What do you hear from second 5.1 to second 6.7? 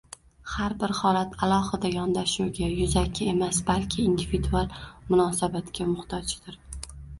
munosabatga muhtojdir.